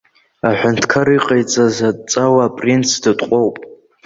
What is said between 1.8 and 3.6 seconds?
адҵала апринц дытҟәоуп.